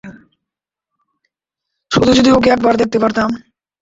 [1.91, 3.29] শুধু যদি ওকে একবার দেখতে পারতাম।